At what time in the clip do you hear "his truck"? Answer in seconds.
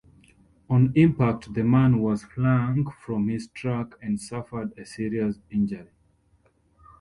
3.27-3.99